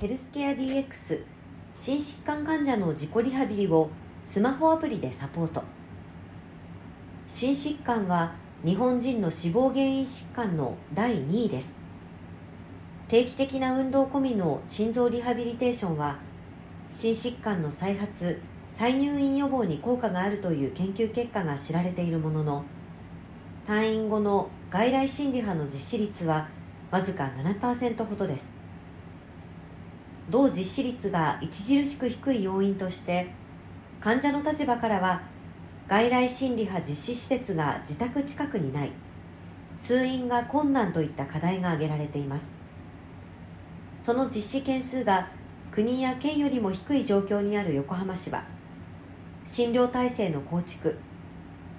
[0.00, 1.24] ヘルスケア DX
[1.74, 3.90] 心疾患患者の自己リハビリを
[4.24, 5.60] スマホアプリでサポート。
[7.28, 8.32] 心疾患は
[8.64, 11.70] 日本人の死亡原因疾患の第2位です。
[13.08, 16.20] 定期的な運動込みの心臓リハビリテーションは
[16.92, 18.40] 心疾患の再発
[18.76, 22.64] 再入院予防に効果があるという研究結果が知られているものの
[23.66, 26.48] 退院後の外来心理派の実施率は
[26.92, 28.57] わずか7%ほどです。
[30.30, 33.30] 同実施率が著しく低い要因として
[34.00, 35.22] 患者の立場からは
[35.88, 38.92] 外来心理派実施施設が自宅近くにない
[39.82, 42.44] 通院が困難といった課題が挙げられています。
[44.04, 45.28] その実施件数が
[45.70, 48.44] 国や県よりも低い状況にある横浜市は
[49.46, 50.96] 診療体制の構築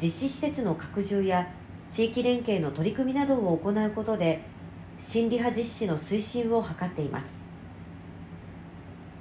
[0.00, 1.48] 実施施設の拡充や
[1.92, 4.42] 地域連携の取り組みなどを行うことで
[5.00, 7.45] 心理派実施の推進を図っています。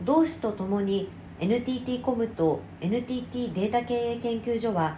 [0.04, 1.10] 同市とともに
[1.40, 4.98] NTT コムと NTT データ経営研究所は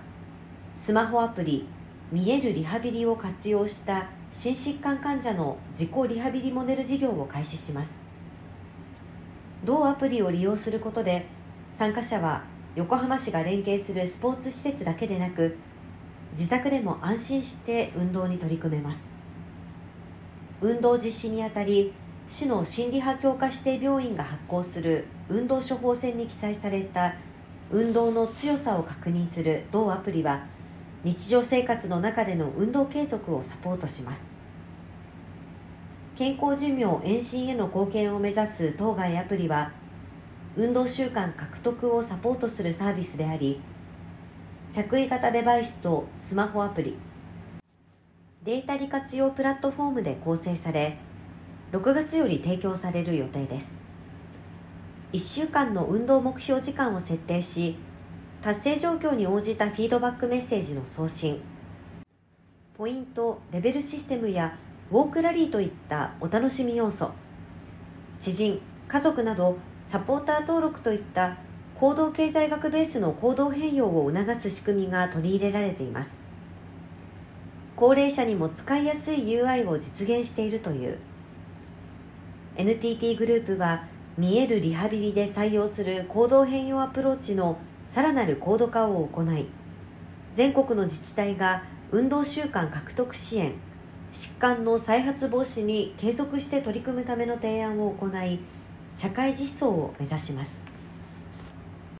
[0.83, 1.67] スマホアプリ
[2.11, 7.91] 見えるリハビリを活用した心疾患患者の自己リハビリモデル事業を開始します。
[9.65, 11.25] 同アプリを利用することで
[11.77, 12.43] 参加者は
[12.75, 15.57] 横浜市が連携するスポーツ施設だけでなく
[16.37, 18.99] 自宅でも安心して運動に取り組めます。
[20.61, 21.93] 運動実施にあたり
[22.29, 27.15] 市の心理派強化指定病院が発行する運動処方箋に記載された
[27.71, 30.45] 運動の強さを確認する同アプリは
[31.03, 34.37] 日常生活の中での運動継続をサポートします。
[36.17, 39.71] 健康寿命延伸への貢献を目指す当該アプリは
[40.55, 43.61] 運動習慣獲得をサポートするサービスであり
[44.73, 46.97] 着衣型デバイスとスマホアプリ
[48.43, 50.97] データ利活用プラットフォームで構成され
[51.73, 53.67] 6月より提供される予定です。
[55.11, 57.75] 1週間の運動目標時間を設定し
[58.41, 61.41] 達成状況に応じたフィードバックメッセージの送信。
[62.77, 64.57] ポイントレベルシステムや
[64.91, 67.11] ウォークラリーといったお楽しみ要素。
[68.21, 69.57] 知人家族など
[69.91, 71.35] サポーター登録といった
[71.77, 76.09] 行動経済学ベースの行動変容を促す仕組みが取り入れられています。
[77.75, 80.97] 高齢者にも使いやすい UI を実現しているという。
[82.57, 83.83] NTT グループは
[84.17, 87.59] 見えるリハビリで採用する行動変容アプローチの
[87.93, 89.47] さらなる高度化を行い
[90.35, 93.53] 全国の自治体が運動習慣獲得支援
[94.11, 98.39] 疾患の再発防止に継続して取り組むための提案を行い
[98.95, 100.66] 社会実装を目指します。